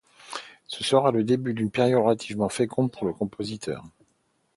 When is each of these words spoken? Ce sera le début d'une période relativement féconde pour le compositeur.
Ce 0.65 0.83
sera 0.83 1.11
le 1.11 1.23
début 1.23 1.53
d'une 1.53 1.69
période 1.69 2.01
relativement 2.01 2.49
féconde 2.49 2.89
pour 2.91 3.05
le 3.05 3.13
compositeur. 3.13 3.83